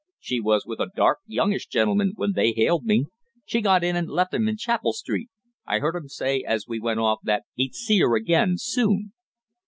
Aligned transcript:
"She 0.19 0.39
was 0.39 0.65
with 0.65 0.79
a 0.79 0.89
dark, 0.95 1.19
youngish 1.27 1.67
gentleman 1.67 2.13
when 2.15 2.31
they 2.31 2.53
hailed 2.53 2.85
me. 2.85 3.05
She 3.45 3.61
got 3.61 3.83
in 3.83 3.95
and 3.95 4.09
left 4.09 4.33
'im 4.33 4.47
in 4.47 4.57
Chapel 4.57 4.93
Street. 4.93 5.29
I 5.67 5.77
heard 5.77 5.95
'im 5.95 6.07
say 6.07 6.41
as 6.41 6.65
we 6.67 6.79
went 6.79 6.99
off 6.99 7.19
that 7.21 7.43
he'd 7.53 7.75
see 7.75 8.01
'er 8.01 8.15
again 8.15 8.55
soon." 8.57 9.11